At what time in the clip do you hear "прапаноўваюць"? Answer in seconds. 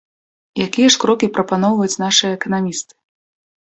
1.37-2.01